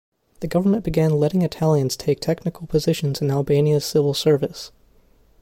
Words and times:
The 0.39 0.47
government 0.47 0.83
began 0.83 1.11
letting 1.19 1.43
Italians 1.43 1.95
take 1.95 2.19
technical 2.19 2.65
positions 2.65 3.21
in 3.21 3.29
Albania's 3.29 3.85
civil 3.85 4.15
service. 4.15 4.71